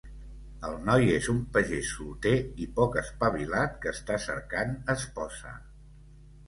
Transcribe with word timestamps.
El 0.69 0.77
noi 0.87 1.11
és 1.15 1.27
un 1.33 1.41
pagès 1.57 1.91
solter 1.97 2.33
i 2.65 2.69
poc 2.81 2.99
espavilat 3.03 3.79
que 3.85 3.93
està 3.95 4.19
cercant 4.27 4.77
esposa. 4.99 5.55